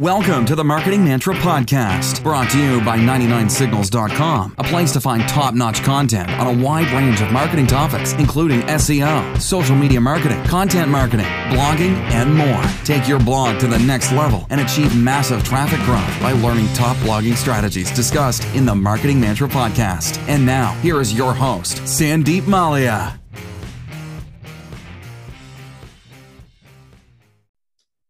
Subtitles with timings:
[0.00, 5.26] Welcome to the Marketing Mantra Podcast, brought to you by 99signals.com, a place to find
[5.26, 10.42] top notch content on a wide range of marketing topics, including SEO, social media marketing,
[10.44, 12.62] content marketing, blogging, and more.
[12.84, 16.98] Take your blog to the next level and achieve massive traffic growth by learning top
[16.98, 20.18] blogging strategies discussed in the Marketing Mantra Podcast.
[20.28, 23.18] And now, here is your host, Sandeep Mallya.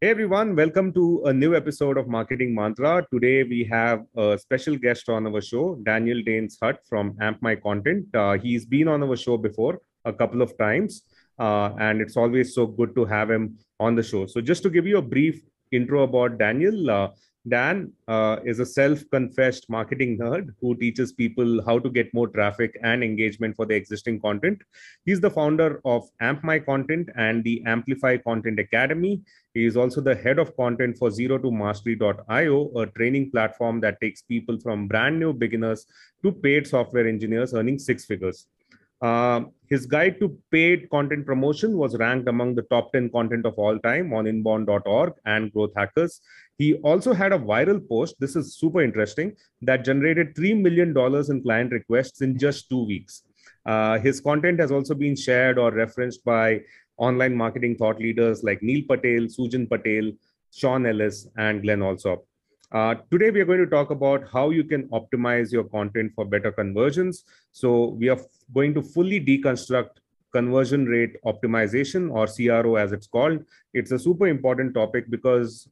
[0.07, 3.05] Hey everyone, welcome to a new episode of Marketing Mantra.
[3.13, 7.57] Today we have a special guest on our show, Daniel Daines Hutt from Amp My
[7.57, 8.07] Content.
[8.15, 11.03] Uh, he's been on our show before a couple of times,
[11.41, 14.27] uh, and it's always so good to have him on the show.
[14.27, 15.43] So, just to give you a brief
[15.73, 17.09] intro about Daniel, uh,
[17.49, 22.27] Dan uh, is a self confessed marketing nerd who teaches people how to get more
[22.29, 24.61] traffic and engagement for their existing content.
[25.05, 29.23] He's the founder of Amp My Content and the Amplify Content Academy.
[29.55, 34.01] He is also the head of content for Zero to Mastery.io, a training platform that
[34.01, 35.87] takes people from brand new beginners
[36.25, 38.49] to paid software engineers earning six figures.
[39.03, 43.55] Uh, his guide to paid content promotion was ranked among the top 10 content of
[43.59, 46.21] all time on inbound.org and Growth Hackers.
[46.59, 50.97] He also had a viral post, this is super interesting, that generated $3 million
[51.31, 53.23] in client requests in just two weeks.
[53.67, 56.63] Uh, his content has also been shared or referenced by
[56.99, 60.13] online marketing thought leaders like Neil Patel, Sujan Patel,
[60.51, 62.23] Sean Ellis, and Glen Allsopp.
[62.73, 66.25] Uh, today, we are going to talk about how you can optimize your content for
[66.25, 67.25] better conversions.
[67.53, 68.19] So, we are
[68.55, 69.91] going to fully deconstruct
[70.33, 73.45] conversion rate optimization or CRO as it's called.
[73.73, 75.69] It's a super important topic because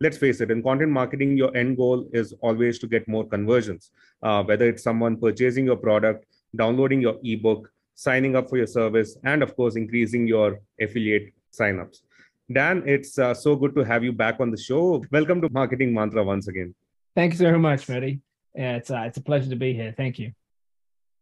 [0.00, 3.90] let's face it, in content marketing, your end goal is always to get more conversions,
[4.22, 9.16] uh, whether it's someone purchasing your product, downloading your ebook, signing up for your service,
[9.24, 11.98] and of course, increasing your affiliate signups.
[12.50, 15.02] Dan, it's uh, so good to have you back on the show.
[15.10, 16.74] Welcome to Marketing Mantra once again.
[17.14, 18.20] Thanks very much, Freddie.
[18.54, 19.92] Yeah, it's uh, it's a pleasure to be here.
[19.96, 20.32] Thank you.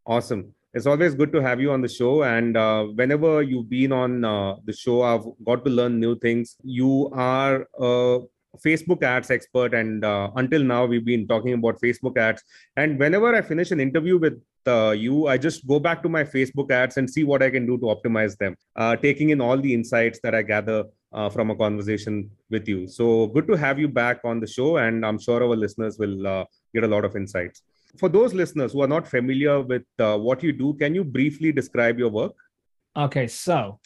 [0.05, 0.53] Awesome.
[0.73, 2.23] It's always good to have you on the show.
[2.23, 6.55] And uh, whenever you've been on uh, the show, I've got to learn new things.
[6.63, 8.19] You are a
[8.65, 12.43] Facebook ads expert, and uh, until now, we've been talking about Facebook ads.
[12.75, 16.23] And whenever I finish an interview with uh, you, I just go back to my
[16.23, 19.57] Facebook ads and see what I can do to optimize them, uh, taking in all
[19.57, 22.87] the insights that I gather uh, from a conversation with you.
[22.87, 26.27] So good to have you back on the show, and I'm sure our listeners will
[26.27, 27.61] uh, get a lot of insights.
[27.97, 31.51] For those listeners who are not familiar with uh, what you do, can you briefly
[31.51, 32.35] describe your work?
[32.95, 33.79] Okay, so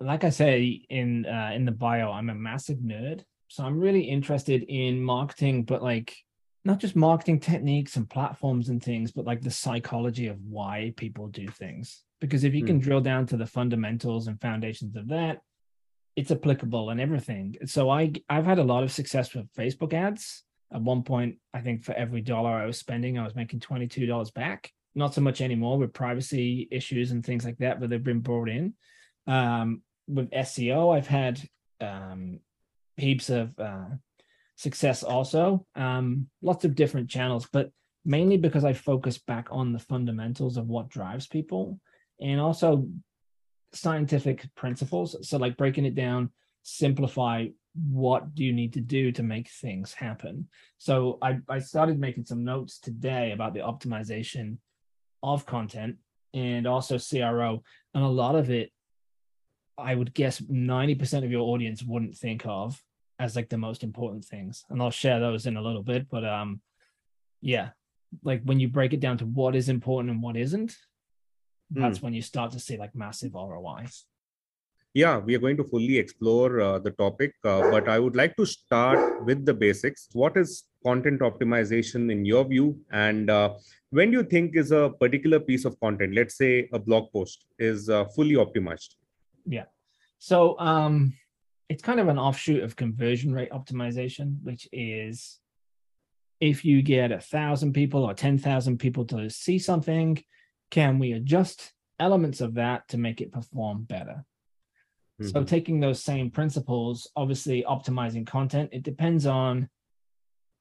[0.00, 4.02] like I say in uh, in the bio, I'm a massive nerd, so I'm really
[4.02, 6.16] interested in marketing, but like
[6.64, 11.28] not just marketing techniques and platforms and things, but like the psychology of why people
[11.28, 12.02] do things.
[12.20, 12.82] Because if you can hmm.
[12.82, 15.42] drill down to the fundamentals and foundations of that,
[16.16, 17.56] it's applicable and everything.
[17.66, 20.44] So I I've had a lot of success with Facebook ads.
[20.72, 23.86] At one point, I think for every dollar I was spending, I was making twenty
[23.86, 24.72] two dollars back.
[24.94, 28.48] Not so much anymore with privacy issues and things like that, but they've been brought
[28.48, 28.74] in.
[29.26, 31.40] Um, with SEO, I've had
[31.80, 32.38] um,
[32.96, 33.86] heaps of uh,
[34.56, 35.66] success also.
[35.74, 37.70] Um, lots of different channels, but
[38.04, 41.80] mainly because I focus back on the fundamentals of what drives people
[42.20, 42.86] and also
[43.72, 45.16] scientific principles.
[45.28, 46.30] So, like breaking it down,
[46.62, 47.46] simplify
[47.90, 50.48] what do you need to do to make things happen.
[50.78, 54.58] So, I, I started making some notes today about the optimization
[55.22, 55.96] of content
[56.34, 57.62] and also CRO.
[57.94, 58.70] And a lot of it,
[59.76, 62.80] I would guess 90% of your audience wouldn't think of
[63.18, 64.64] as like the most important things.
[64.70, 66.08] And I'll share those in a little bit.
[66.08, 66.60] But um,
[67.40, 67.70] yeah,
[68.22, 70.76] like when you break it down to what is important and what isn't,
[71.70, 72.02] that's mm.
[72.02, 74.04] when you start to see like massive ROIs.
[74.92, 78.36] Yeah, we are going to fully explore uh, the topic, uh, but I would like
[78.36, 80.08] to start with the basics.
[80.12, 82.78] What is content optimization in your view?
[82.92, 83.54] And uh,
[83.90, 87.46] when do you think is a particular piece of content, let's say a blog post,
[87.58, 88.94] is uh, fully optimized?
[89.46, 89.64] Yeah.
[90.18, 91.14] So um,
[91.68, 95.38] it's kind of an offshoot of conversion rate optimization, which is
[96.40, 100.22] if you get a thousand people or 10,000 people to see something,
[100.70, 104.24] can we adjust elements of that to make it perform better?
[105.20, 105.28] Mm-hmm.
[105.30, 109.68] So, taking those same principles, obviously optimizing content, it depends on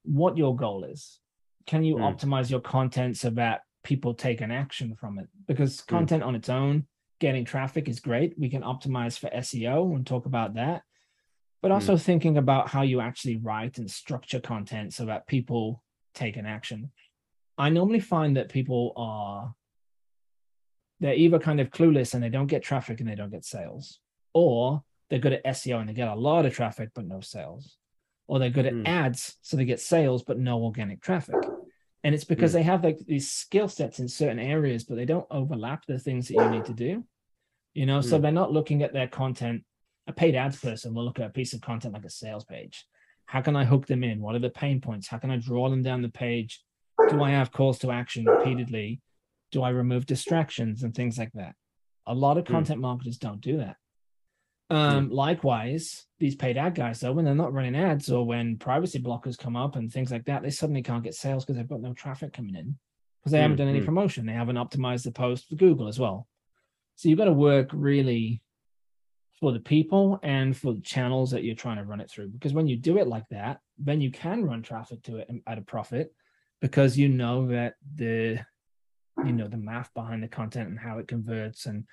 [0.04, 1.20] what your goal is.
[1.66, 2.02] Can you mm.
[2.02, 5.28] optimize your content so that people take an action from it?
[5.48, 5.88] Because mm.
[5.88, 6.28] content mm.
[6.28, 6.86] on its own,
[7.20, 8.38] getting traffic is great.
[8.38, 10.84] We can optimize for SEO and talk about that.
[11.62, 11.76] But mm.
[11.76, 12.02] also mm.
[12.02, 15.84] thinking about how you actually write and structure content so that people
[16.14, 16.92] take an action.
[17.58, 19.54] I normally find that people are
[21.00, 24.00] they're either kind of clueless and they don't get traffic and they don't get sales,
[24.34, 27.78] or they're good at SEO and they get a lot of traffic but no sales.
[28.26, 28.88] or they're good at Mm.
[28.88, 31.36] ads, so they get sales but no organic traffic.
[32.04, 32.56] And it's because Mm.
[32.56, 36.28] they have like these skill sets in certain areas, but they don't overlap the things
[36.28, 37.06] that you need to do.
[37.74, 38.22] You know, so Mm.
[38.22, 39.64] they're not looking at their content.
[40.08, 42.86] A paid ads person will look at a piece of content like a sales page.
[43.26, 44.20] How can I hook them in?
[44.20, 45.08] What are the pain points?
[45.08, 46.62] How can I draw them down the page?
[47.10, 49.02] Do I have calls to action repeatedly?
[49.52, 51.56] Do I remove distractions and things like that?
[52.06, 52.48] A lot of Mm.
[52.48, 53.78] content marketers don't do that.
[54.70, 59.00] Um, Likewise, these paid ad guys, though, when they're not running ads or when privacy
[59.00, 61.82] blockers come up and things like that, they suddenly can't get sales because they've got
[61.82, 62.78] no traffic coming in
[63.20, 63.86] because they haven't Mm, done any mm.
[63.86, 64.26] promotion.
[64.26, 66.28] They haven't optimized the post for Google as well.
[66.96, 68.42] So you've got to work really
[69.40, 72.30] for the people and for the channels that you're trying to run it through.
[72.30, 75.58] Because when you do it like that, then you can run traffic to it at
[75.58, 76.14] a profit
[76.62, 78.40] because you know that the
[79.26, 81.84] you know the math behind the content and how it converts and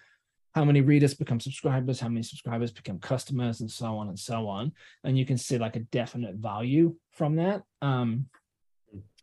[0.55, 4.49] how many readers become subscribers, how many subscribers become customers, and so on and so
[4.49, 4.73] on.
[5.05, 7.63] And you can see like a definite value from that.
[7.83, 8.27] Um,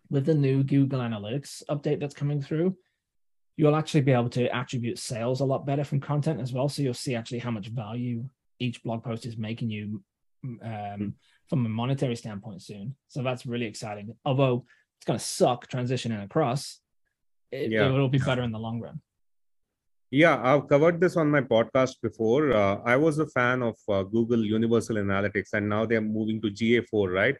[0.10, 2.78] with the new Google Analytics update that's coming through,
[3.58, 6.70] you'll actually be able to attribute sales a lot better from content as well.
[6.70, 8.24] So you'll see actually how much value
[8.60, 10.02] each blog post is making you
[10.64, 11.16] um,
[11.50, 12.96] from a monetary standpoint soon.
[13.10, 14.16] So that's really exciting.
[14.24, 14.66] Although
[14.98, 16.80] it's going to suck transitioning across,
[17.52, 17.88] it, Yeah.
[17.88, 19.02] it will be better in the long run.
[20.12, 22.54] Yeah, I've covered this on my podcast before.
[22.54, 26.50] Uh, I was a fan of uh, Google Universal Analytics, and now they're moving to
[26.50, 27.36] GA4, right?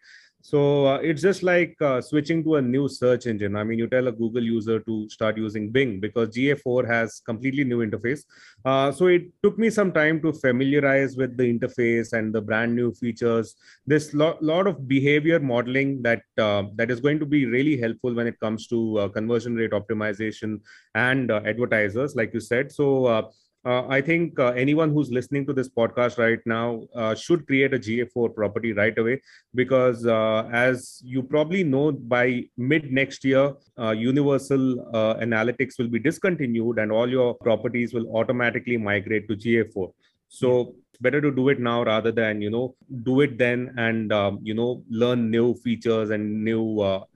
[0.48, 3.58] So uh, it's just like uh, switching to a new search engine.
[3.58, 7.66] I mean, you tell a Google user to start using Bing because GA4 has completely
[7.66, 8.22] new interface.
[8.64, 12.74] Uh, so it took me some time to familiarize with the interface and the brand
[12.74, 13.56] new features.
[13.86, 18.16] There's lot lot of behavior modeling that uh, that is going to be really helpful
[18.16, 20.62] when it comes to uh, conversion rate optimization
[20.96, 22.72] and uh, advertisers, like you said.
[22.72, 23.34] So
[23.68, 27.74] uh, I think uh, anyone who's listening to this podcast right now uh, should create
[27.74, 29.22] a GA4 property right away
[29.56, 35.90] because, uh, as you probably know, by mid next year, uh, Universal uh, Analytics will
[35.90, 39.92] be discontinued and all your properties will automatically migrate to GA4.
[40.30, 44.40] So better to do it now rather than you know do it then and um,
[44.42, 46.66] you know learn new features and new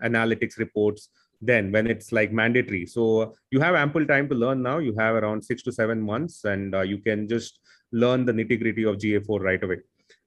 [0.04, 1.10] analytics reports
[1.42, 5.16] then when it's like mandatory so you have ample time to learn now you have
[5.16, 7.60] around six to seven months and uh, you can just
[7.92, 9.78] learn the nitty gritty of ga4 right away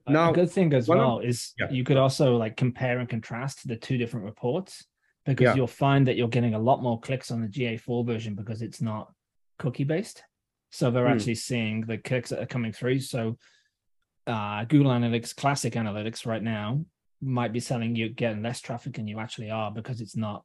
[0.07, 1.69] Now, a good thing as of- well is Yeah.
[1.71, 4.85] you could also like compare and contrast the two different reports
[5.25, 5.55] because Yeah.
[5.55, 8.81] you'll find that you're getting a lot more clicks on the GA4 version because it's
[8.81, 9.11] not
[9.57, 10.21] cookie based.
[10.69, 11.13] So they're Hmm.
[11.15, 12.99] actually seeing the clicks that are coming through.
[12.99, 13.37] So
[14.27, 16.83] uh, Google Analytics, Classic Analytics right now
[17.21, 20.43] might be selling you getting less traffic than you actually are because it's not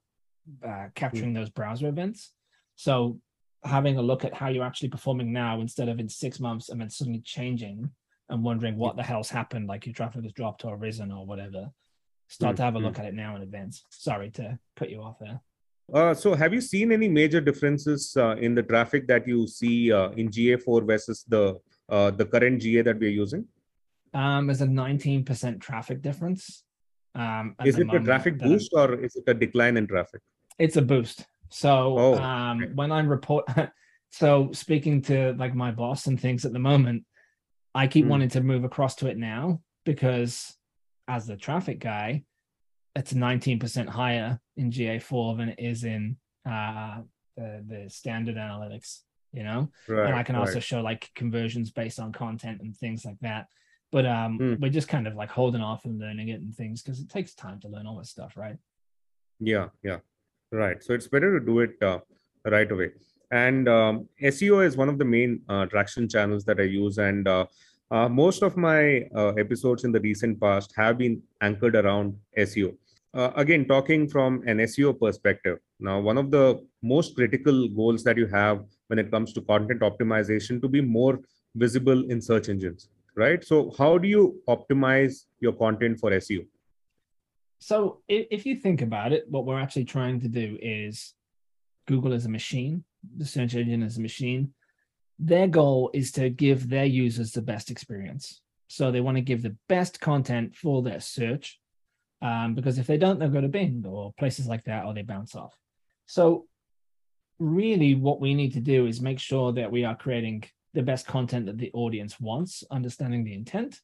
[0.66, 2.32] uh, capturing those browser events.
[2.76, 3.20] So
[3.64, 6.80] having a look at how you're actually performing now instead of in six months and
[6.80, 7.90] then suddenly changing
[8.28, 11.70] and wondering what the hell's happened, like your traffic has dropped or risen or whatever.
[12.28, 13.84] Start to have a Mm, look at it now in advance.
[13.90, 15.40] Sorry to cut you off there.
[15.92, 19.92] uh, so have you seen any major differences uh, in the traffic that you see
[19.92, 21.58] uh, in ga4 versus the
[21.88, 23.44] uh, the current ga that we're using
[24.12, 26.64] Um, there's a 19% traffic difference.
[27.14, 30.20] Um, is it a traffic I'm- boost or is it a decline in traffic
[30.58, 31.26] It's a boost.
[31.48, 32.72] So Oh, um, okay.
[32.74, 33.44] when I'm report,
[34.10, 37.04] so speaking to like my boss and things at the moment,
[37.74, 38.10] I keep Hmm.
[38.10, 40.56] wanting to move across to it now because
[41.08, 42.24] as the traffic guy,
[42.94, 47.00] it's 19% higher in GA4 than it is in uh,
[47.36, 49.00] the, the standard analytics,
[49.32, 49.70] you know?
[49.88, 53.46] right and I can also show like conversions based on content and things like that.
[53.92, 54.54] But um, Hmm.
[54.60, 57.34] we're just kind of like holding off and learning it and things because it takes
[57.34, 58.56] time to learn all this stuff, right?
[59.40, 59.98] Yeah, yeah,
[60.52, 60.82] right.
[60.82, 61.98] So it's better to do it uh,
[62.44, 62.90] right away.
[63.32, 66.98] And um, SEO is one of the main uh, traction channels that I use.
[66.98, 67.46] And uh,
[67.90, 72.76] uh, most of my uh, episodes in the recent past have been anchored around SEO.
[73.12, 75.58] Uh, again, talking from an SEO perspective.
[75.80, 79.80] Now, one of the most critical goals that you have when it comes to content
[79.80, 81.18] optimization to be more
[81.56, 82.88] visible in search engines,
[83.20, 83.44] right?
[83.44, 86.46] So, how do you optimize your content for SEO?
[87.60, 91.12] So if, if you think about it, what we're actually trying to do is
[91.86, 92.84] Google is a machine,
[93.16, 94.54] the search engine is a machine.
[95.18, 98.40] Their goal is to give their users the best experience.
[98.68, 101.60] So they want to give the best content for their search.
[102.22, 105.02] Um, because if they don't, they'll go to Bing or places like that, or they
[105.02, 105.54] bounce off.
[106.06, 106.46] So
[107.38, 111.06] really what we need to do is make sure that we are creating the best
[111.06, 113.80] content that the audience wants, understanding the intent,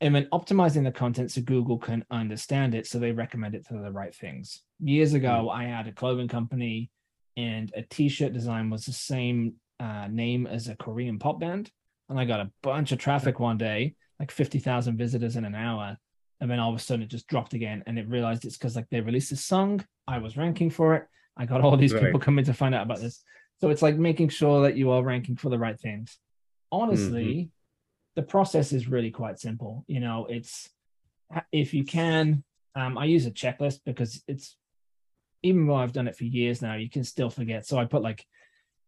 [0.00, 3.74] and then optimizing the content so Google can understand it so they recommend it to
[3.74, 4.62] the right things.
[4.80, 6.90] Years ago, I had a clothing company
[7.36, 11.70] and a t-shirt design was the same uh, name as a Korean pop band.
[12.08, 15.96] And I got a bunch of traffic one day, like 50,000 visitors in an hour.
[16.40, 18.74] and then all of a sudden it just dropped again, and it realized it's because
[18.74, 21.06] like they released a song, I was ranking for it,
[21.36, 22.02] I got all these Right.
[22.04, 23.22] people coming to find out about this.
[23.62, 26.18] So it's like making sure that you are ranking for the right things.
[26.72, 28.20] Honestly, Mm-hmm.
[28.20, 29.84] the process is really quite simple.
[29.86, 30.68] You know, it's
[31.52, 32.42] if you can,
[32.74, 34.56] um, I use a checklist because it's
[35.44, 37.64] even though I've done it for years now, you can still forget.
[37.64, 38.26] So I put like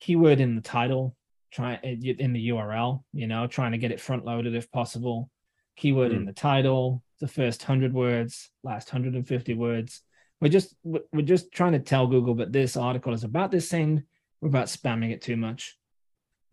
[0.01, 1.15] keyword in the title,
[1.53, 5.31] try in the URL, you know, trying to get it front loaded if possible.
[5.77, 6.27] Keyword in Mm.
[6.27, 10.03] the title, the first hundred words, last hundred and fifty words.
[10.41, 14.03] We're just we're just trying to tell Google that this article is about this thing
[14.45, 15.77] without spamming it too much.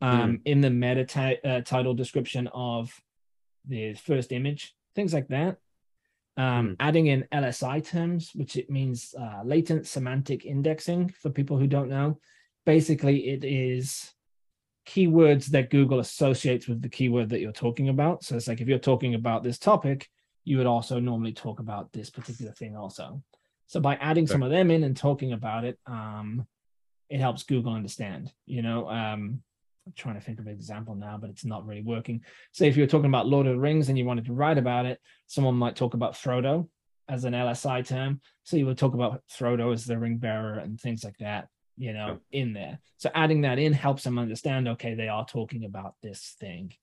[0.01, 2.99] Um, in the meta ti- uh, title description of
[3.67, 5.57] the first image, things like that.
[6.37, 6.73] Um, Hmm.
[6.79, 11.89] Adding in LSI terms, which it means uh, latent semantic indexing for people who don't
[11.89, 12.17] know.
[12.65, 14.11] Basically, it is
[14.87, 18.23] keywords that Google associates with the keyword that you're talking about.
[18.23, 20.09] So it's like if you're talking about this topic,
[20.45, 23.21] you would also normally talk about this particular thing also.
[23.67, 26.47] So by adding some of them in and talking about it, um,
[27.11, 28.31] it helps Google understand.
[28.45, 29.43] You know, um,
[29.85, 32.23] I'm trying to think of an example now, but it's not really working.
[32.53, 34.85] Say if you're talking about Lord of the Rings and you wanted to write about
[34.85, 36.69] it, someone might talk about Frodo
[37.09, 38.21] as an LSI term.
[38.43, 41.91] So you would talk about Frodo as the ring bearer and things like that, you
[41.91, 42.79] know, in there.
[42.97, 46.73] So adding that in helps them understand, okay, they are talking about this thing.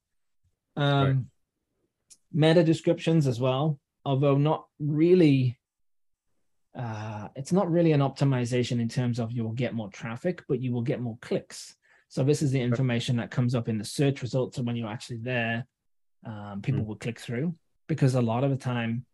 [0.77, 1.17] Um, Right.
[2.31, 5.58] Meta descriptions as well, although not really
[6.79, 10.61] uh, it's not really an optimization in terms of you will get more traffic, but
[10.61, 11.75] you will get more clicks.
[12.09, 14.89] So this is the information that comes up in the search results, and when you're
[14.89, 15.67] actually there,
[16.25, 17.55] um, people will click through
[17.89, 19.05] because a lot of the time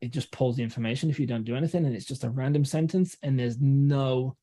[0.00, 2.64] it just pulls the information if you don't do anything, and it's just a random
[2.64, 4.36] sentence, and there's no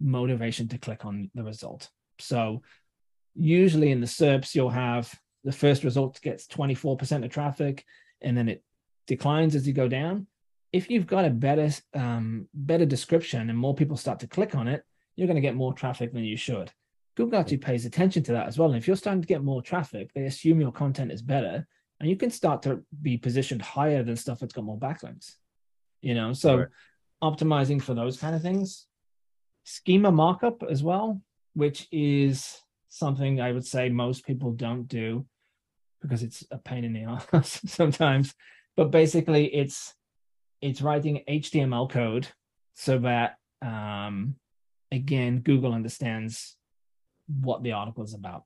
[0.00, 1.90] motivation to click on the result.
[2.20, 2.62] So
[3.34, 5.12] usually in the SERPs, you'll have
[5.42, 7.84] the first result gets 24% of traffic,
[8.20, 8.62] and then it
[9.08, 10.28] declines as you go down
[10.72, 14.68] if you've got a better um, better description and more people start to click on
[14.68, 14.84] it,
[15.16, 16.72] you're going to get more traffic than you should.
[17.14, 18.68] Google actually pays attention to that as well.
[18.68, 21.66] And if you're starting to get more traffic, they assume your content is better,
[22.00, 25.32] and you can start to be positioned higher than stuff that's got more backlinks.
[26.00, 26.68] You know, so Right.
[27.22, 28.86] optimizing for those kind of things.
[29.64, 31.20] Schema markup as well,
[31.54, 35.26] which is something I would say most people don't do
[36.00, 37.02] because it's a pain in the
[37.32, 38.34] ass sometimes.
[38.74, 39.94] But basically, it's
[40.62, 42.28] it's writing HTML code
[42.74, 44.36] so that um,
[44.90, 46.56] again Google understands
[47.26, 48.44] what the article is about.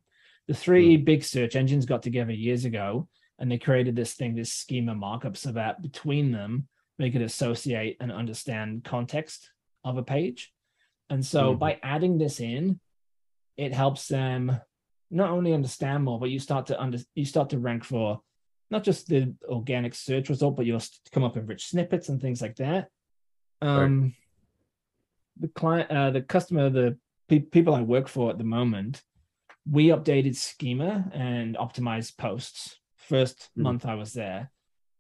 [0.49, 3.09] The three big search engines got together years ago
[3.39, 6.69] and they created this thing, this schema markup, so that between them
[6.99, 9.51] they could associate and understand context
[9.85, 10.53] of a page.
[11.11, 11.59] And so Mhm.
[11.59, 12.81] by adding this in,
[13.57, 14.59] it helps them
[15.11, 18.23] not only understand more, but you start to under you start to rank for
[18.71, 20.83] not just the organic search result, but you'll
[21.13, 22.89] come up with rich snippets and things like that.
[23.63, 24.15] Um,
[25.39, 29.03] The client, uh, the customer, the pe- people I work for at the moment,
[29.71, 32.79] we updated schema and optimized posts.
[32.97, 33.63] First Mhm.
[33.63, 34.51] month I was there,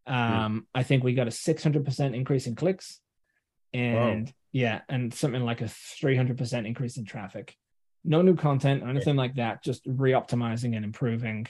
[0.07, 3.01] um, I think we got a six hundred percent increase in clicks,
[3.73, 7.57] and yeah, and something like a three hundred percent increase in traffic.
[8.05, 9.65] No new content or anything like that.
[9.65, 11.47] Just re-optimizing and improving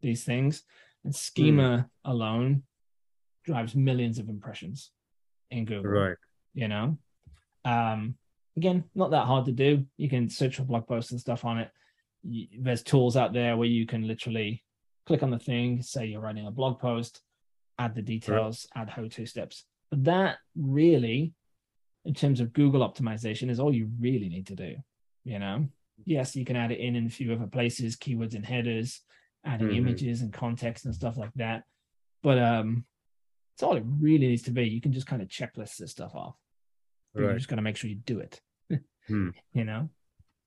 [0.00, 0.64] these things.
[1.08, 2.64] And schema alone
[3.42, 4.90] drives millions of impressions
[5.50, 5.90] in Google.
[5.90, 6.16] Right.
[6.52, 6.98] You know,
[7.64, 8.16] um,
[8.58, 9.86] again, not that hard to do.
[9.96, 11.70] You can search for blog posts and stuff on it.
[12.60, 14.62] There's tools out there where you can literally
[15.06, 17.22] click on the thing, say you're writing a blog post,
[17.78, 19.64] add the details, add how-to steps.
[19.88, 21.32] But that really,
[22.04, 24.76] in terms of Google optimization, is all you really need to do.
[25.24, 25.68] You know,
[26.04, 29.00] yes, you can add it in in a few other places, keywords and headers,
[29.44, 29.76] adding Mhm.
[29.76, 31.64] images and context and stuff like that.
[32.22, 32.84] But um,
[33.54, 34.68] it's all it really needs to be.
[34.68, 36.36] You can just kind of checklist this stuff off.
[37.14, 38.40] But You're just gonna make sure you do it.
[39.06, 39.30] Hmm.
[39.54, 39.88] You know,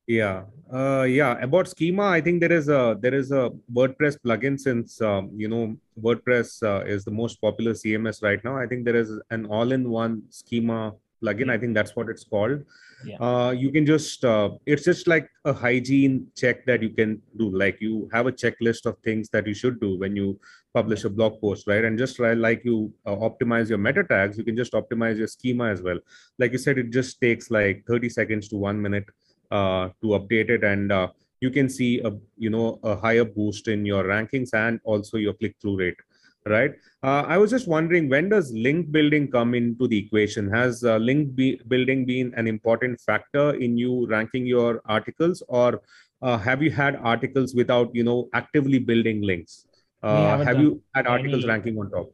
[0.07, 0.45] Yeah.
[0.71, 1.37] Uh, yeah.
[1.41, 5.47] About schema, I think there is a there is a WordPress plugin since um, you
[5.47, 8.55] know WordPress uh, is the most popular CMS right now.
[8.57, 10.93] I think there is an all-in-one schema
[11.23, 11.49] plugin.
[11.49, 12.63] I think that's what it's called.
[13.05, 13.17] Yeah.
[13.17, 17.49] Uh, you can just uh, it's just like a hygiene check that you can do.
[17.49, 20.39] Like you have a checklist of things that you should do when you
[20.73, 21.83] publish a blog post, right?
[21.83, 25.65] And just like you uh, optimize your meta tags, you can just optimize your schema
[25.69, 25.99] as well.
[26.39, 29.05] Like you said, it just takes like 30 seconds to one minute
[29.51, 31.07] uh, to update it and uh,
[31.41, 35.33] you can see a you know a higher boost in your rankings and also your
[35.33, 35.97] click through rate
[36.45, 36.71] right
[37.03, 40.97] uh, i was just wondering when does link building come into the equation has uh,
[40.97, 45.81] link be- building been an important factor in you ranking your articles or
[46.23, 49.65] uh, have you had articles without you know actively building links
[50.03, 52.09] uh, have you had articles any- ranking on top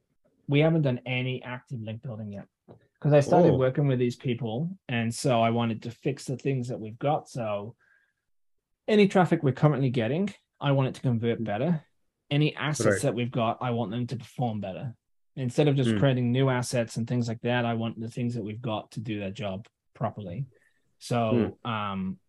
[0.50, 2.46] we haven't done any active link building yet
[3.00, 3.58] because I started Oh.
[3.58, 7.30] working with these people, and so I wanted to fix the things that we've got.
[7.30, 7.76] So
[8.88, 10.30] any traffic we're currently getting,
[10.60, 11.84] I want it to convert better.
[12.30, 13.02] Any assets Right.
[13.04, 14.96] that we've got, I want them to perform better.
[15.36, 16.00] Instead of just Hmm.
[16.00, 19.00] creating new assets and things like that, I want the things that we've got to
[19.00, 20.46] do their job properly.
[21.00, 22.20] So um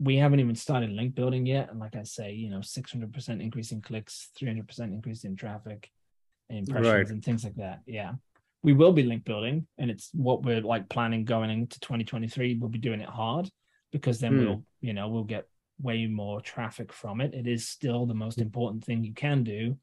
[0.00, 1.70] we haven't even started link building yet.
[1.70, 5.88] And like I say, you know, 600% increase in clicks, 300% increase in traffic
[6.50, 7.10] and impressions Right.
[7.10, 7.82] and things like that.
[7.86, 8.14] Yeah.
[8.64, 12.56] We will be link building and it's what we're like planning going into 2023.
[12.58, 13.48] We'll be doing it hard
[13.92, 14.38] because then Hmm.
[14.38, 15.46] we'll, you know, we'll get
[15.80, 17.34] way more traffic from it.
[17.34, 19.76] It is still the most important thing you can do.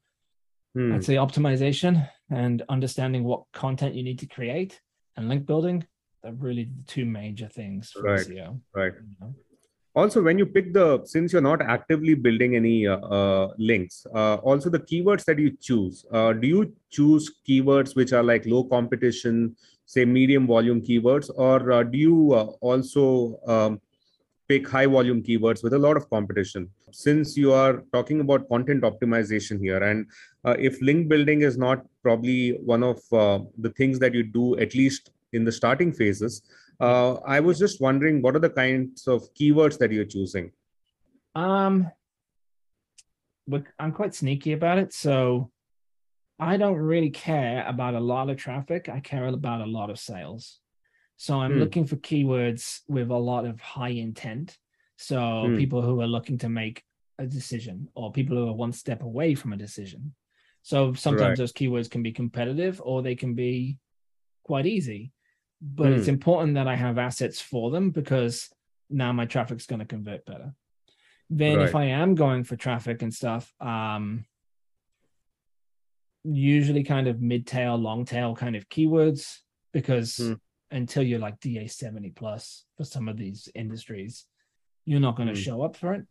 [0.74, 0.94] Hmm.
[0.94, 4.80] I'd say optimization and understanding what content you need to create
[5.16, 5.86] and link building
[6.24, 8.26] are really the two major things for Right.
[8.26, 8.60] SEO.
[8.74, 8.92] Right.
[8.94, 9.34] you know?
[9.94, 14.36] also when you pick the since you're not actively building any uh, uh, links uh,
[14.36, 18.64] also the keywords that you choose uh, do you choose keywords which are like low
[18.64, 23.80] competition say medium volume keywords or uh, do you uh, also um,
[24.48, 28.82] pick high volume keywords with a lot of competition since you are talking about content
[28.82, 30.06] optimization here and
[30.44, 34.58] uh, if link building is not probably one of uh, the things that you do
[34.58, 36.42] at least in the starting phases
[36.82, 40.50] uh, I was just wondering what are the kinds of keywords that you're choosing?
[41.36, 41.90] Um,
[43.78, 44.92] I'm quite sneaky about it.
[44.92, 45.50] So
[46.40, 48.88] I don't really care about a lot of traffic.
[48.88, 50.58] I care about a lot of sales.
[51.22, 51.60] So I'm Hmm.
[51.60, 54.58] looking for keywords with a lot of high intent.
[54.96, 55.56] So Hmm.
[55.56, 56.82] people who are looking to make
[57.16, 60.16] a decision or people who are one step away from a decision.
[60.62, 61.38] So sometimes Right.
[61.38, 63.78] those keywords can be competitive or they can be
[64.42, 65.12] quite easy.
[65.60, 66.08] But it's Hmm.
[66.08, 68.50] important that I have assets for them because
[68.90, 70.52] now my traffic's going to convert better.
[71.30, 74.24] Then if I am going for traffic and stuff, um,
[76.24, 79.38] usually kind of mid tail, long tail kind of keywords
[79.72, 80.34] because Hmm.
[80.72, 84.26] Until you're like DA 70 plus for some of these industries,
[84.84, 85.40] you're not going to Hmm.
[85.40, 86.06] show up for it.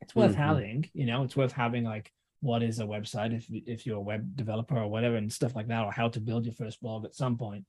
[0.00, 0.36] It's worth Mhm.
[0.36, 4.00] having, you know, it's worth having like what is a website if if you're a
[4.00, 7.04] web developer or whatever and stuff like that, or how to build your first blog
[7.04, 7.64] at some point.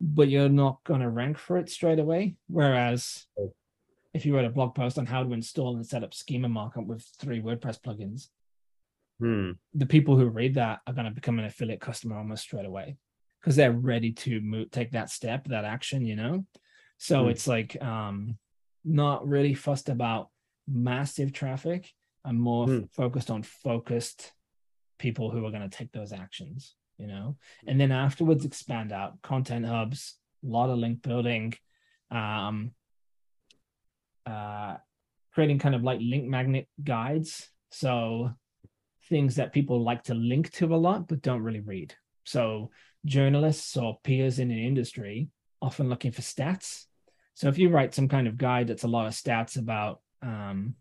[0.00, 2.36] But you're not going to rank for it straight away.
[2.46, 3.26] Whereas
[4.14, 6.86] if you wrote a blog post on how to install and set up schema markup
[6.86, 8.28] with three WordPress plugins,
[9.18, 9.52] Hmm.
[9.74, 12.96] the people who read that are going to become an affiliate customer almost straight away
[13.46, 16.44] because they're ready to move, take that step, that action, you know.
[16.98, 17.28] So Hmm.
[17.28, 18.38] it's like um,
[18.84, 20.30] not really fussed about
[20.66, 21.92] massive traffic.
[22.24, 22.82] I'm more Hmm.
[22.82, 24.32] f- focused on focused
[24.98, 27.36] people who are going to take those actions, you know,
[27.68, 31.54] and then afterwards expand out content hubs, a lot of link building,
[32.10, 32.72] um,
[34.26, 34.78] uh,
[35.32, 37.48] creating kind of like link magnet guides.
[37.70, 38.32] So
[39.08, 41.94] things that people like to link to a lot but don't really read.
[42.24, 42.72] So
[43.06, 45.28] journalists or peers in an industry
[45.62, 46.84] often looking for stats.
[47.34, 50.74] So if you write some kind of guide that's a lot of stats about, um,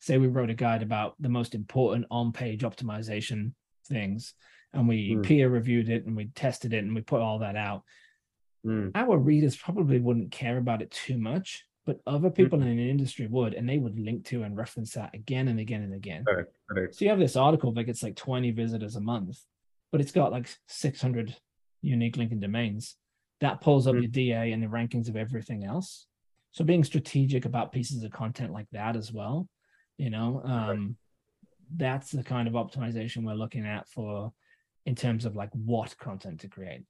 [0.00, 3.52] say we wrote a guide about the most important on-page optimization
[3.86, 4.34] things,
[4.72, 5.22] and we Hmm.
[5.22, 7.84] peer reviewed it and we tested it and we put all that out,
[8.64, 8.88] Hmm.
[8.94, 13.26] our readers probably wouldn't care about it too much, but other people in an industry
[13.26, 16.24] would, and they would link to and reference that again and again and again.
[16.24, 16.54] Correct.
[16.68, 16.94] Correct.
[16.94, 19.38] So you have this article that gets like 20 visitors a month,
[19.90, 21.34] but it's got like 600
[21.82, 22.96] unique linking domains.
[23.40, 24.02] That pulls up Hmm.
[24.02, 26.06] your DA and the rankings of everything else.
[26.52, 29.48] So being strategic about pieces of content like that as well,
[29.96, 30.96] you know, um,
[31.76, 34.32] that's the kind of optimization we're looking at for
[34.86, 36.82] in terms of like what content to create.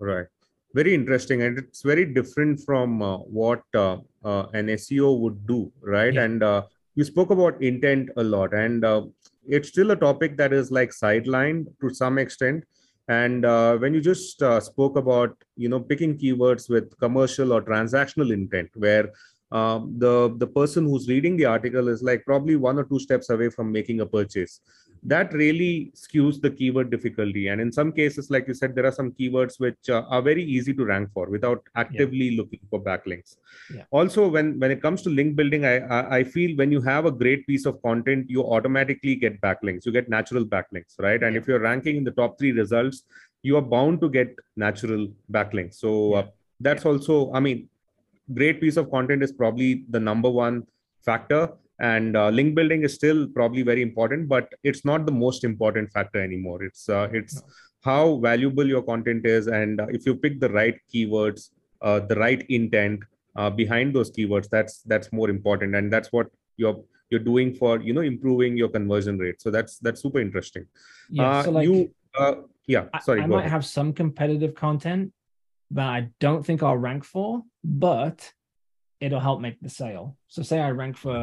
[0.00, 0.26] Right.
[0.74, 5.72] Very interesting, and it's very different from uh, what uh, uh, an SEO would do,
[5.80, 6.12] right?
[6.12, 6.24] Yeah.
[6.24, 6.62] And uh,
[6.94, 9.02] you spoke about intent a lot, and uh,
[9.46, 12.64] it's still a topic that is like sidelined to some extent.
[13.08, 17.62] And uh, when you just uh, spoke about, you know, picking keywords with commercial or
[17.62, 19.12] transactional intent, where
[19.50, 23.30] um, the the person who's reading the article is like probably one or two steps
[23.30, 24.60] away from making a purchase
[25.02, 27.48] that really skews the keyword difficulty.
[27.48, 30.42] And in some cases like you said there are some keywords which uh, are very
[30.42, 33.36] easy to rank for without actively looking for backlinks.
[33.74, 33.84] Yeah.
[33.90, 37.04] also when when it comes to link building I, I i feel when you have
[37.06, 39.86] a great piece of content you automatically get backlinks.
[39.86, 41.22] You get natural backlinks right?
[41.22, 41.40] And Yeah.
[41.40, 43.04] if you're ranking in the top 3 results
[43.42, 45.74] you are bound to get natural backlinks.
[45.74, 46.28] So uh, Yeah.
[46.66, 47.68] that's also i mean
[48.38, 50.56] great piece of content is probably the number one
[51.08, 51.42] factor
[51.80, 55.90] and uh, link building is still probably very important but it's not the most important
[55.92, 57.42] factor anymore it's uh, it's No.
[57.90, 61.50] how valuable your content is and uh, if you pick the right keywords
[61.82, 63.00] uh, the right intent
[63.36, 67.80] uh, behind those keywords that's that's more important and that's what you're you're doing for
[67.80, 70.66] you know improving your conversion rate so that's that's super interesting
[71.10, 71.28] Yeah.
[71.30, 71.76] uh, so like you
[72.18, 72.34] uh,
[72.66, 73.20] Yeah, sorry.
[73.20, 73.50] I, I might ahead.
[73.56, 75.12] have some competitive content
[75.70, 78.32] that I don't think I'll rank for, but
[79.00, 80.16] it'll help make the sale.
[80.34, 81.16] So say I rank for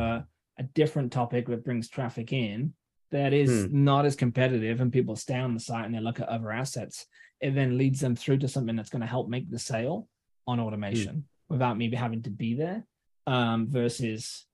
[0.57, 2.73] a different topic that brings traffic in
[3.11, 3.83] that is hmm.
[3.83, 7.05] not as competitive and people stay on the site and they look at other assets.
[7.41, 10.07] It then leads them through to something that's going to help make the sale
[10.47, 11.53] on automation hmm.
[11.53, 12.85] without me having to be there.
[13.27, 14.45] Um, versus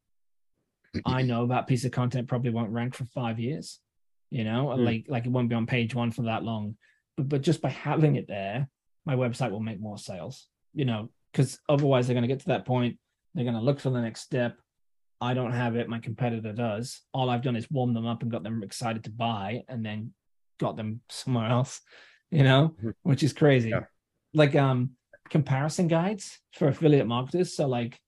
[1.06, 3.80] I know that piece of content probably won't rank for five years,
[4.30, 4.84] you know, hmm.
[4.84, 6.78] like like it won't be on page one for that long.
[7.18, 8.70] But but just by having it there,
[9.06, 12.48] my website will make more sales, you know, because otherwise they're going to get to
[12.48, 12.98] that point.
[13.34, 14.58] They're going to look for the next step.
[15.22, 15.88] I don't have it.
[15.88, 17.02] My competitor does.
[17.14, 20.14] All I've done is warm them up and got them excited to buy, and then
[20.60, 21.82] got them somewhere else.
[22.32, 22.90] You know, mm-hmm.
[23.04, 23.70] which is crazy.
[23.70, 23.86] Yeah.
[24.34, 24.92] Like um
[25.30, 27.56] comparison guides for affiliate marketers.
[27.56, 28.00] So like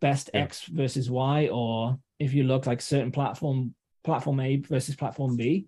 [0.00, 0.42] best yeah.
[0.42, 5.66] X versus Y, or if you look like certain platform platform A versus platform B,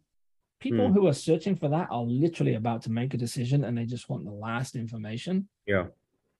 [0.60, 0.92] people mm.
[0.92, 4.08] who are searching for that are literally about to make a decision and they just
[4.08, 5.48] want the last information.
[5.66, 5.86] Yeah.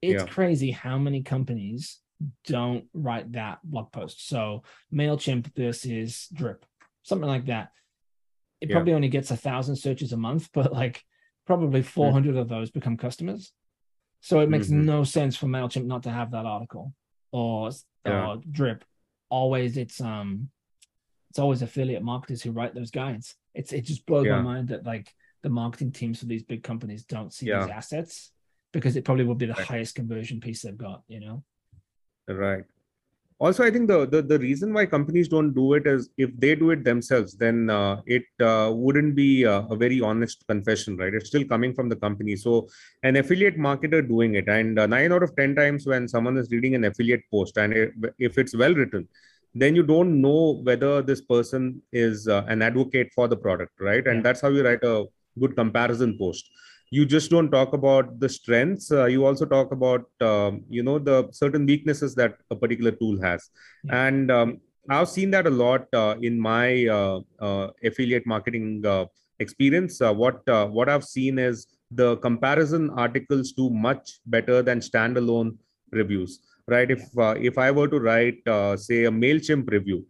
[0.03, 0.29] It's yeah.
[0.29, 2.01] crazy how many companies
[2.47, 4.29] don't write that blog post.
[4.29, 6.65] So MailChimp this is Drip,
[7.03, 7.71] something like that.
[8.61, 8.77] It yeah.
[8.77, 11.03] probably only gets a thousand searches a month, but like
[11.47, 11.87] probably hmm.
[11.87, 12.39] 400 mm.
[12.39, 13.53] of those become customers.
[14.21, 14.87] So it makes mm-hmm.
[14.87, 16.93] no sense for MailChimp not to have that article
[17.33, 17.71] or,
[18.05, 18.27] yeah.
[18.27, 18.85] or Drip.
[19.29, 20.51] Always it's um
[21.31, 23.35] it's always affiliate marketers who write those guides.
[23.55, 24.37] It's it just blows yeah.
[24.37, 28.33] my mind that like the marketing teams for these big companies don't see these assets
[28.73, 31.43] because it probably would be the highest conversion piece they've got, you know?
[32.29, 32.65] Right.
[33.39, 36.55] Also, I think the, the, the reason why companies don't do it is if they
[36.55, 41.13] do it themselves, then uh, it uh, wouldn't be a, a, very honest confession, right?
[41.13, 42.35] It's still coming from the company.
[42.37, 42.67] So,
[43.03, 46.51] an affiliate marketer doing it, and uh, nine out of 10 times when someone is
[46.51, 49.07] reading an affiliate post, and it, if it's well written,
[49.55, 54.07] then you don't know whether this person is uh, an advocate for the product, right?
[54.07, 54.23] And yeah.
[54.23, 55.05] that's how you write a
[55.39, 56.49] good comparison post
[56.91, 58.93] you just don't talk about the strengths.
[58.93, 63.21] Uh, you also talk about um, you know the certain weaknesses that a particular tool
[63.21, 63.51] has.
[63.85, 64.07] Yeah.
[64.07, 69.07] and um, i've seen that a lot uh, in my uh, uh affiliate marketing uh,
[69.41, 70.01] experience.
[70.01, 70.43] Uh, what
[70.77, 75.57] what i've seen is the comparison articles do much better than standalone
[75.93, 76.91] reviews right?
[76.91, 77.03] If
[77.49, 78.39] if i were to write
[78.77, 80.05] say a mailchimp review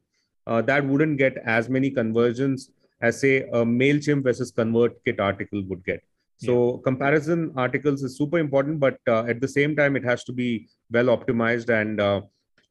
[0.47, 2.71] that wouldn't get as many conversions
[3.03, 6.03] as say a mailchimp versus convertkit article would get
[6.39, 6.83] so yeah.
[6.85, 10.69] comparison articles is super important, but uh, at the same time, it has to be
[10.91, 11.71] well optimized.
[11.71, 12.23] And uh,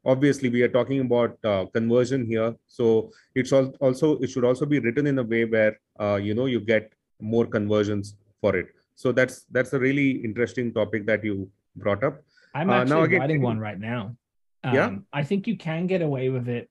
[0.05, 2.55] obviously, we are talking about uh, conversion here.
[2.67, 6.45] So it's also it should also be written in a way where uh, you know
[6.45, 8.67] you get more conversions for it.
[8.95, 12.21] So that's that's a really interesting topic that you brought up.
[12.53, 14.15] I'm uh, actually again, writing one right now.
[14.63, 16.69] Um, yeah, I think you can get away with it,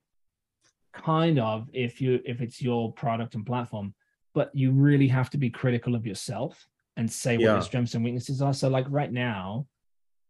[0.92, 3.94] kind of, if you if it's your product and platform.
[4.32, 7.48] But you really have to be critical of yourself and say yeah.
[7.48, 8.54] what your strengths and weaknesses are.
[8.54, 9.66] So, like right now,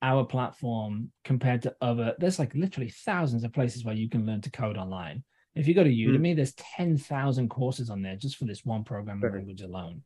[0.02, 4.40] our platform compared to other, there's like literally thousands of places where you can learn
[4.42, 5.24] to code online.
[5.54, 6.10] If you go to hmm.
[6.10, 6.36] Udemy, mm.
[6.36, 10.02] there's 10,000 courses on there just for this one programming language alone,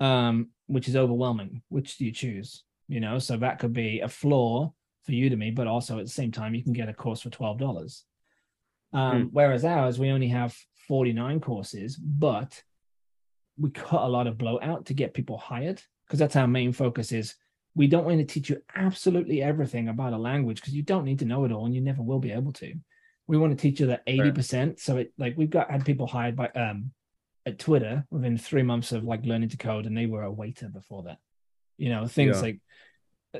[0.00, 1.62] um, which is overwhelming.
[1.68, 2.64] Which do you choose?
[2.88, 4.72] You know, so that could be a flaw
[5.04, 8.02] for Udemy, but also at the same time, you can get a course for $12.
[8.92, 9.28] Um, mm.
[9.32, 10.56] Whereas ours, we only have
[10.88, 12.62] 49 courses, but
[13.58, 16.72] we cut a lot of bloat out to get people hired because that's our main
[16.72, 17.34] focus is
[17.74, 21.18] we don't want to teach you absolutely everything about a language because you don't need
[21.18, 22.74] to know it all and you never will be able to.
[23.26, 26.34] We want to teach you that 80% so it like we've got had people hired
[26.34, 26.92] by um
[27.46, 30.68] at twitter within three months of like learning to code and they were a waiter
[30.68, 31.18] before that.
[31.76, 32.42] You know things yeah.
[32.42, 32.60] like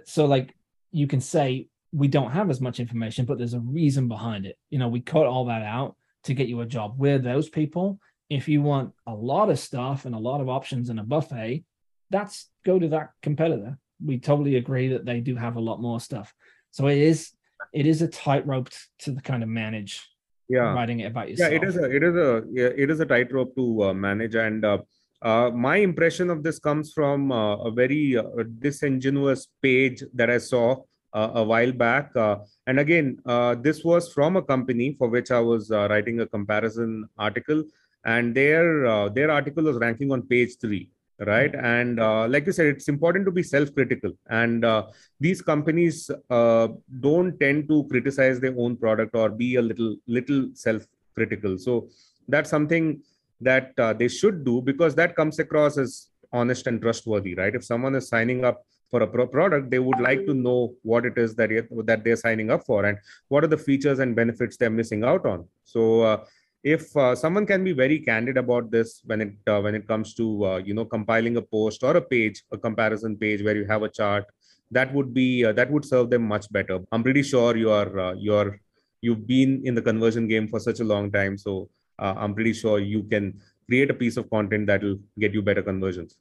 [0.05, 0.55] so like
[0.93, 4.59] you can say we don't have as much information but there's a reason behind it.
[4.69, 6.95] You know we cut all that out to get you a job.
[6.99, 7.99] We're those people
[8.31, 11.65] if you want a lot of stuff and a lot of options and a buffet,
[12.11, 13.79] that's go to that competitor.
[14.05, 16.33] We totally agree that they do have a lot more stuff.
[16.71, 17.33] So it is
[17.73, 20.09] it is a tightrope to the kind of manage
[20.49, 21.51] yeah writing it about yourself.
[21.51, 24.35] Yeah, it is a it is a yeah, it is a tightrope to uh, manage
[24.35, 24.79] and uh,
[25.23, 28.23] uh, my impression of this comes from uh, a very uh,
[28.61, 30.77] disingenuous page that I saw
[31.13, 32.15] uh, a while back.
[32.15, 32.37] Uh,
[32.67, 37.09] and again, uh, this was from a company for which I was writing a comparison
[37.19, 37.65] article
[38.05, 40.91] and their uh, their article was ranking on page three
[41.27, 41.53] right?
[41.55, 41.65] Hmm.
[41.65, 44.13] and uh, like you said it's important to be self-critical.
[44.29, 44.87] And uh,
[45.21, 46.69] these companies uh,
[47.01, 51.59] don't tend to criticize their own product or be a little little self-critical.
[51.59, 51.89] So
[52.29, 53.03] that's something
[53.41, 57.55] that uh, they should do because that comes across as honest and trustworthy right?
[57.55, 61.05] If someone is signing up for a pro- product they would like to know what
[61.05, 61.51] it is that
[61.85, 65.27] that they're signing up for and what are the features and benefits they're missing out
[65.27, 65.47] on.
[65.65, 66.25] So uh,
[66.65, 70.15] if uh, someone can be very candid about this when it uh, when it comes
[70.15, 73.65] to uh, you know compiling a post or a page a comparison page where you
[73.65, 74.25] have a chart
[74.71, 76.81] that would be uh, that would serve them much better.
[76.93, 78.61] I'm pretty sure you are uh, you're
[79.01, 81.39] you've been in the conversion game for such a long time.
[81.39, 85.35] So uh, i'm pretty sure you can create a piece of content that will get
[85.35, 86.17] you better conversions.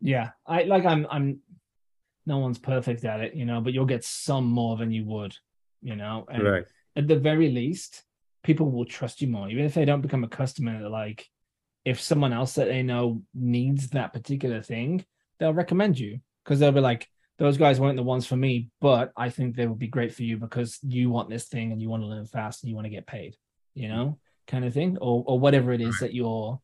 [0.00, 0.30] Yeah.
[0.46, 1.40] I like i'm i'm
[2.26, 5.36] no one's perfect at it you know but you'll get some more than you would
[5.80, 6.64] you know and right.
[6.96, 8.02] at the very least
[8.46, 9.48] people will trust you more.
[9.48, 11.26] Even if they don't become a customer like
[11.84, 15.04] if someone else that they know needs that particular thing
[15.38, 16.20] they'll recommend you.
[16.44, 19.66] Because they'll be like those guys weren't the ones for me but i think they
[19.66, 22.24] would be great for you because you want this thing and you want to learn
[22.24, 23.36] fast and you want to get paid
[23.74, 26.60] you know kind of thing or or whatever it is that your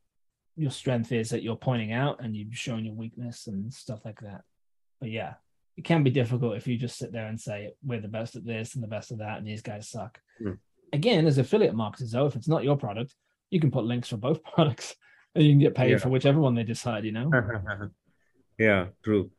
[0.56, 4.20] your strength is that you're pointing out and you've shown your weakness and stuff like
[4.20, 4.42] that.
[5.00, 5.34] But yeah
[5.76, 8.44] it can be difficult if you just sit there and say we're the best at
[8.44, 10.20] this and the best at that and these guys suck.
[10.40, 10.58] Mm.
[10.92, 13.14] Again as affiliate marketers though if it's not your product
[13.50, 14.94] you can put links for both products
[15.35, 15.98] and you can get paid Yeah.
[15.98, 17.31] for whichever one they decide you know?
[18.59, 19.31] Yeah true.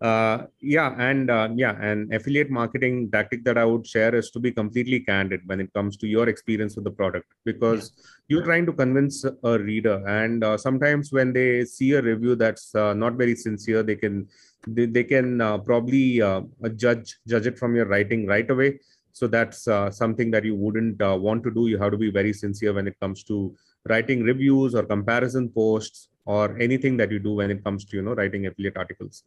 [0.00, 4.40] Uh yeah and uh, yeah an affiliate marketing tactic that i would share is to
[4.46, 7.92] be completely candid when it comes to your experience with the product because
[8.28, 12.74] you're trying to convince a reader and uh, sometimes when they see a review that's
[12.74, 14.26] uh, not very sincere they can
[14.66, 16.40] they, they can uh, probably uh,
[16.84, 18.70] judge judge it from your writing right away
[19.18, 21.68] so that's uh, something that you wouldn't uh, want to do.
[21.68, 23.54] You have to be very sincere when it comes to
[23.88, 28.02] writing reviews or comparison posts or anything that you do when it comes to you
[28.02, 29.22] know writing affiliate articles.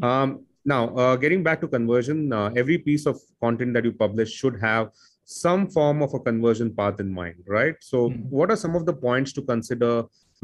[0.00, 4.30] Um, now uh, getting back to conversion uh, every piece of content that you publish
[4.32, 4.90] should have
[5.24, 7.74] some form of a conversion path in mind right?
[7.80, 8.30] So Mhm.
[8.38, 9.92] what are some of the points to consider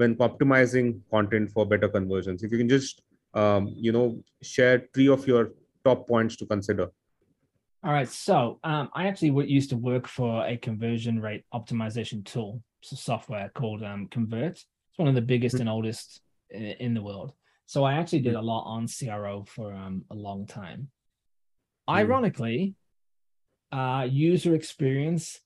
[0.00, 2.42] when optimizing content for better conversions?
[2.42, 3.02] If you can just
[3.34, 4.06] um, you know
[4.42, 5.52] share three of your
[5.84, 6.88] top points to consider
[7.84, 8.08] All right.
[8.08, 13.84] So um, I actually used to work for a conversion rate optimization tool, software called
[13.84, 14.52] um, Convert.
[14.52, 17.32] It's one of the biggest and oldest in, in the world.
[17.66, 20.90] So I actually did a lot on CRO for um, a long time.
[21.88, 22.74] Ironically,
[23.70, 25.38] uh, user experience,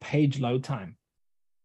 [0.00, 0.96] page load time,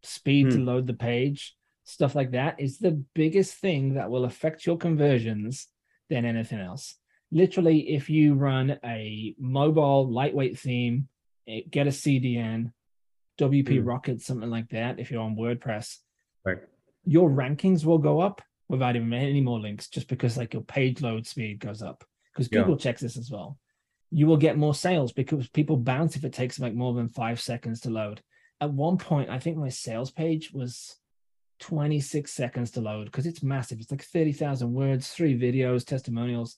[0.04, 0.66] speed to Hmm.
[0.66, 5.68] load the page, stuff like that is the biggest thing that will affect your conversions
[6.10, 6.98] than anything else
[7.34, 11.08] literally if you run a mobile lightweight theme
[11.48, 12.72] eh, get a cdn
[13.40, 13.86] wp Mm.
[13.86, 15.98] rocket something like that if you're on wordpress
[16.46, 16.60] Right.
[17.06, 21.02] your rankings will go up without even any more links just because like your page
[21.02, 22.60] load speed goes up because Yeah.
[22.62, 23.58] google checks this as well
[24.12, 27.42] you will get more sales because people bounce if it takes like more than five
[27.42, 28.22] seconds to load
[28.62, 30.98] at one point i think my sales page was
[31.60, 36.58] 26 seconds to load because it's massive it's like 30000 words three videos testimonials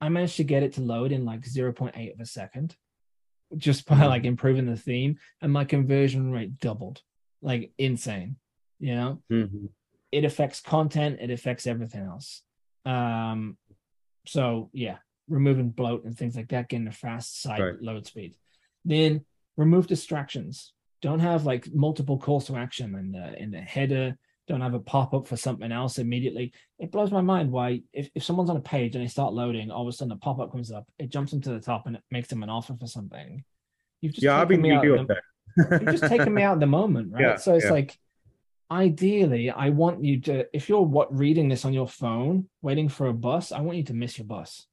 [0.00, 2.76] I managed to get it to load in like 0.8 of a second
[3.56, 7.02] just by like improving the theme and my conversion rate doubled.
[7.42, 8.36] Like insane
[8.78, 9.22] you know?
[9.30, 9.68] Mhm.
[10.12, 12.42] it affects content it affects everything else.
[12.84, 13.56] Um
[14.26, 17.82] so yeah removing bloat and things like that getting a fast site Right.
[17.82, 18.34] load speed.
[18.84, 19.24] Then
[19.56, 20.72] remove distractions.
[21.02, 24.80] Don't have like multiple calls to action in the in the header don't have a
[24.80, 28.60] pop-up for something else immediately it blows my mind why if, if someone's on a
[28.60, 31.30] page and they start loading all of a sudden a pop-up comes up it jumps
[31.30, 33.44] them to the top and it makes them an offer for something
[34.00, 35.22] you've just yeah i've taken been me out guilty of of the- that
[35.56, 37.22] you're just taking me out of the moment, right?
[37.22, 37.72] Yeah, so it's yeah.
[37.72, 37.98] like,
[38.70, 43.08] ideally, I want you to, if you're what reading this on your phone, waiting for
[43.08, 44.66] a bus, I want you to miss your bus.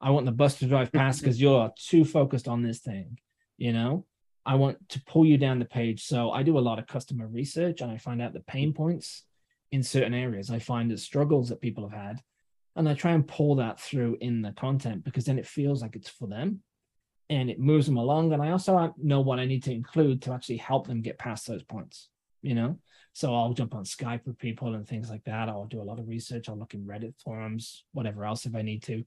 [0.00, 3.18] I want the bus to drive past because you're too focused on this thing,
[3.58, 4.06] you know?
[4.44, 6.04] I want to pull you down the page.
[6.04, 9.24] So I do a lot of customer research and I find out the pain points
[9.70, 10.50] in certain areas.
[10.50, 12.20] I find the struggles that people have had.
[12.74, 15.94] And I try and pull that through in the content because then it feels like
[15.94, 16.62] it's for them
[17.28, 18.32] and it moves them along.
[18.32, 21.46] And I also know what I need to include to actually help them get past
[21.46, 22.08] those points,
[22.40, 22.78] you know?
[23.12, 25.50] So I'll jump on Skype with people and things like that.
[25.50, 26.48] I'll do a lot of research.
[26.48, 29.04] I'll look in Reddit forums, whatever else if I need to,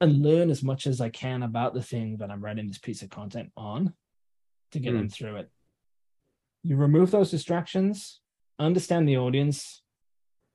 [0.00, 3.02] and learn as much as I can about the thing that I'm writing this piece
[3.02, 3.92] of content on
[4.72, 4.98] to get hmm.
[4.98, 5.50] them through it.
[6.62, 8.20] You remove those distractions,
[8.58, 9.82] understand the audience,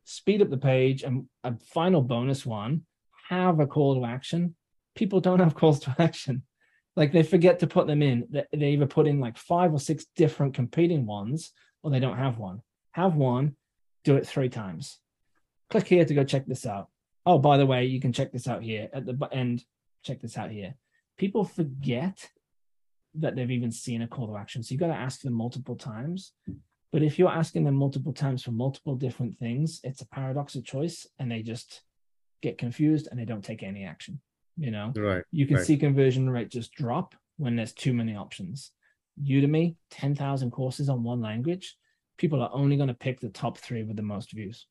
[0.04, 2.84] speed up the page, and a final bonus one
[3.30, 4.56] have a call to action.
[4.96, 6.44] People don't have calls to action.
[6.96, 8.28] Like they forget to put them in.
[8.30, 12.18] They- they either put in like five or six different competing ones or they don't
[12.18, 12.62] have one.
[12.92, 13.56] Have one
[14.04, 15.00] do it three times.
[15.70, 16.90] Click here to go check this out.
[17.26, 19.64] Oh by the way you can check this out here at the end.
[20.04, 20.76] Check this out here.
[21.18, 22.30] People forget
[23.16, 25.76] that they've even seen a call to action so you've got to ask them multiple
[25.76, 26.34] times
[26.92, 30.64] but if you're asking them multiple times for multiple different things it's a paradox of
[30.66, 31.82] choice and they just
[32.42, 34.20] get confused and they don't take any action
[34.58, 35.66] you know right you can Right.
[35.66, 38.72] see conversion rate just drop when there's too many options.
[39.20, 41.76] Udemy, 10,000 courses on one language.
[42.18, 44.68] people are only going to pick the top three with the most views.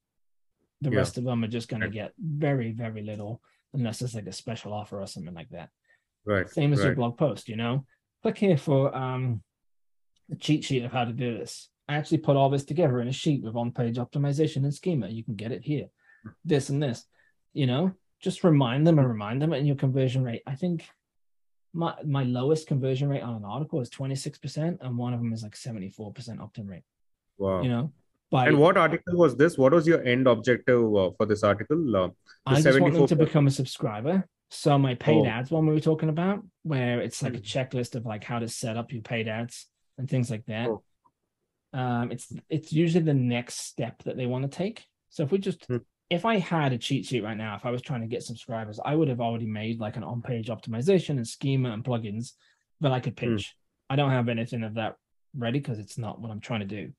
[0.80, 0.98] The Yeah.
[0.98, 3.42] rest of them are just going to get very, very little
[3.74, 5.70] unless it's like a special offer or something like that.
[6.24, 6.48] Right.
[6.48, 7.84] Same as your blog post, you know.
[8.22, 9.42] Click here for um
[10.28, 11.68] the cheat sheet of how to do this.
[11.88, 15.08] I actually put all this together in a sheet with on-page optimization and schema.
[15.08, 15.86] You can get it here.
[16.44, 17.04] This and this,
[17.52, 20.42] you know, just remind them and remind them and your conversion rate.
[20.46, 20.88] I think
[21.72, 25.42] my my lowest conversion rate on an article is 26%, and one of them is
[25.42, 26.84] like 74% opt-in rate,
[27.38, 27.62] Wow.
[27.62, 27.92] you know.
[28.30, 29.58] But And what article was this?
[29.58, 31.96] What was your end objective uh, for this article?
[31.96, 32.10] Uh,
[32.46, 34.26] I just want them to become a subscriber.
[34.54, 35.26] So my paid Oh.
[35.26, 37.42] ads one we were talking about, where it's like a Mm.
[37.42, 40.68] checklist of like how to set up your paid ads and things like that.
[40.68, 40.82] Oh.
[41.72, 44.84] Um, it's it's usually the next step that they want to take.
[45.08, 45.78] So if we just Hmm.
[46.10, 48.78] if I had a cheat sheet right now, if I was trying to get subscribers,
[48.84, 52.34] I would have already made like an on-page optimization and schema and plugins
[52.80, 53.36] that I could Hmm.
[53.36, 53.56] pitch.
[53.88, 54.96] I don't have anything of that
[55.34, 56.92] ready because it's not what I'm trying to do.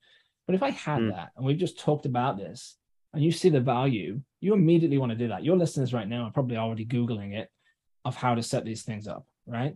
[0.47, 1.09] But if I had Hmm.
[1.09, 2.79] that and we've just talked about this
[3.13, 5.43] and you see the value, you immediately want to do that.
[5.43, 7.49] Your listeners right now are probably already Googling it
[8.05, 9.75] of how to set these things up, right?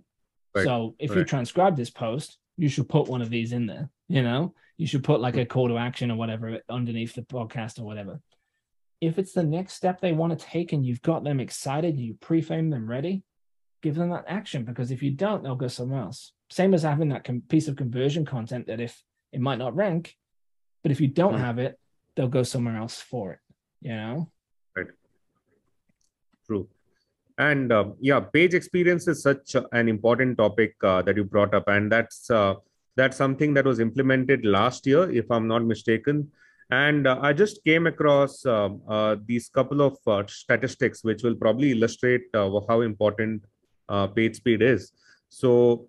[0.56, 3.90] Right, So if you transcribe this post, you should put one of these in there,
[4.10, 4.54] you know?
[4.78, 8.20] You should put like a call to action or whatever underneath the podcast or whatever.
[9.00, 12.16] If it's the next step they want to take and you've got them excited, you
[12.16, 13.24] pre-frame them ready,
[13.84, 16.34] give them that action because if you don't, they'll go somewhere else.
[16.50, 20.16] Same as having that com- piece of conversion content that if it might not rank,
[20.84, 21.40] but if you don't Hmm.
[21.42, 21.80] have it,
[22.18, 23.40] they'll go somewhere else for it,
[23.80, 24.30] you know?
[24.76, 24.88] Right.
[26.46, 26.68] True.
[27.38, 31.68] And uh, yeah, page experience is such an important topic uh, that you brought up,
[31.68, 32.56] and that's uh,
[32.96, 36.32] that's something that was implemented last year, if I'm not mistaken.
[36.72, 41.36] And uh, I just came across um, uh, these couple of uh, statistics, which will
[41.36, 43.44] probably illustrate how important
[44.16, 44.92] page speed is.
[45.30, 45.88] So,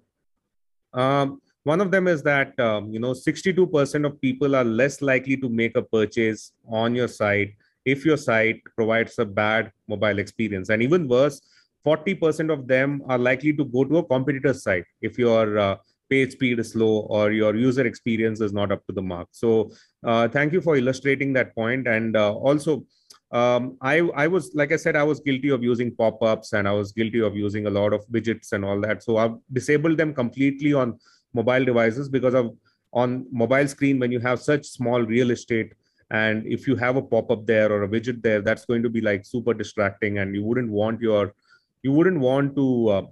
[0.93, 5.37] um, one of them is that um, you know 62% of people are less likely
[5.37, 10.69] to make a purchase on your site if your site provides a bad mobile experience.
[10.69, 11.41] And even worse
[11.87, 15.77] 40% of them are likely to go to a competitor's site if your uh,
[16.11, 19.29] page speed is slow or your user experience is not up to the mark.
[19.33, 19.71] So
[20.05, 21.87] uh, thank you for illustrating that point.
[21.87, 22.85] and uh, also
[23.31, 26.73] um, I, I was like i said i was guilty of using pop-ups and i
[26.73, 29.03] was guilty of using a lot of widgets and all that.
[29.03, 30.99] So i've disabled them completely on
[31.35, 32.57] mobile devices because of
[32.93, 35.75] on mobile screen when you have such small real estate
[36.11, 39.01] and if you have a pop-up there or a widget there that's going to be
[39.03, 41.35] like super distracting and you wouldn't want your
[41.83, 43.03] you wouldn't want to uh,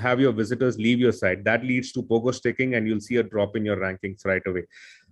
[0.00, 1.44] have your visitors leave your site.
[1.44, 4.64] That leads to pogo sticking and you'll see a drop in your rankings right away.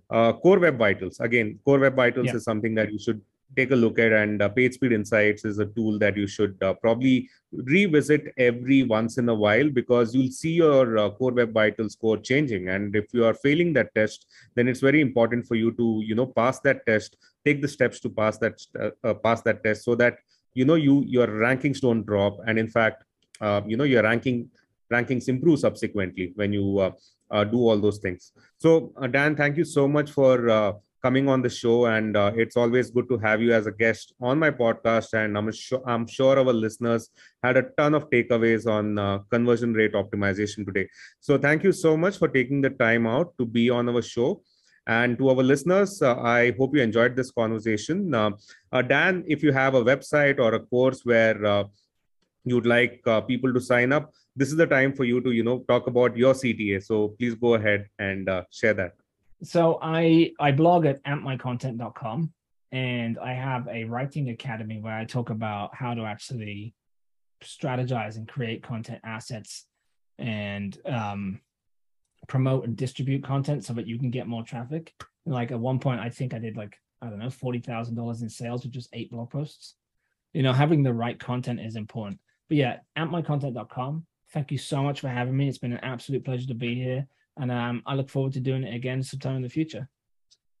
[0.09, 1.19] Uh, core web vitals.
[1.19, 2.35] Again core web vitals Yeah.
[2.35, 3.21] is something that you should
[3.55, 6.61] take a look at and uh, page speed insights is a tool that you should
[6.61, 11.53] uh, probably revisit every once in a while because you'll see your uh, core web
[11.53, 12.69] vital score changing.
[12.69, 16.15] And if you are failing that test then it's very important for you to you
[16.15, 19.83] know pass that test take the steps to pass that uh, uh, pass that test
[19.83, 20.17] so that
[20.53, 22.39] you know you your rankings don't drop.
[22.47, 23.03] And in fact
[23.41, 24.49] uh, you know your ranking
[24.91, 28.33] rankings improve subsequently when you uh, do all those things.
[28.57, 32.89] So dan thank you so much for coming on the show and uh, it's always
[32.89, 36.35] good to have you as a guest on my podcast and i'm sure i'm sure
[36.43, 37.09] our listeners
[37.43, 40.87] had a ton of takeaways on uh, conversion rate optimization today
[41.19, 44.29] so thank you so much for taking the time out to be on our show
[44.87, 48.13] and to our listeners, uh, I hope you enjoyed this conversation.
[48.13, 48.31] Uh,
[48.71, 51.63] uh, Dan, if you have a website or a course where uh,
[52.43, 55.43] you'd like uh, people to sign up, this is the time for you to, you
[55.43, 56.83] know, talk about your CTA.
[56.83, 58.93] So please go ahead and uh, share that.
[59.43, 62.31] So I I blog at ampmycontent.com
[62.71, 66.73] and I have a writing academy where I talk about how to actually
[67.43, 69.65] strategize and create content assets
[70.17, 71.41] and um,
[72.27, 74.93] promote and distribute content so that you can get more traffic.
[75.25, 77.95] And like at one point, I think I did like I don't know forty thousand
[77.95, 79.75] dollars in sales with just eight blog posts.
[80.33, 82.19] You know, having the right content is important.
[82.49, 84.05] But yeah, ampmycontent.com.
[84.33, 85.47] Thank you so much for having me.
[85.47, 88.63] It's been an absolute pleasure to be here and um, I look forward to doing
[88.63, 89.87] it again sometime in the future.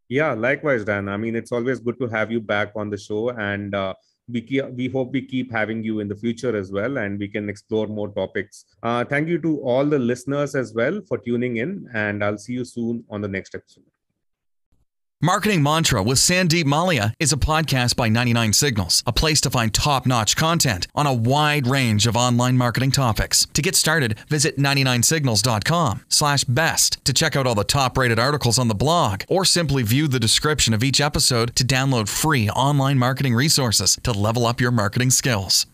[0.07, 1.09] Yeah, likewise, Dan.
[1.09, 3.93] I mean, it's always good to have you back on the show, and uh,
[4.27, 7.27] we keep, we hope we keep having you in the future as well, and we
[7.27, 8.65] can explore more topics.
[8.83, 12.53] Uh, thank you to all the listeners as well for tuning in, and I'll see
[12.53, 13.83] you soon on the next episode.
[15.21, 19.73] Marketing Mantra with Sandeep Mallya is a podcast by 99 Signals, a place to find
[19.73, 23.47] top notch content on a wide range of online marketing topics.
[23.53, 28.59] To get started, visit 99signals.com slash best to check out all the top rated articles
[28.59, 32.99] on the blog, or simply view the description of each episode to download free online
[32.99, 35.65] marketing resources to level up your marketing skills.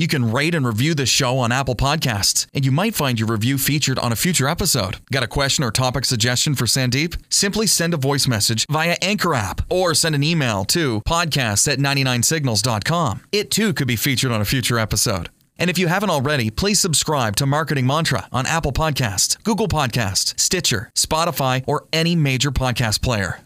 [0.00, 3.26] You can rate and review the show on Apple Podcasts, and you might find your
[3.26, 4.98] review featured on a future episode.
[5.10, 7.16] Got a question or topic suggestion for Sandeep?
[7.28, 11.80] Simply send a voice message via Anchor app or send an email to podcast at
[11.80, 13.22] 99signals.com.
[13.32, 15.30] It too could be featured on a future episode.
[15.58, 20.38] And if you haven't already, please subscribe to Marketing Mantra on Apple Podcasts, Google Podcasts,
[20.38, 23.40] Stitcher, Spotify, or any major podcast player.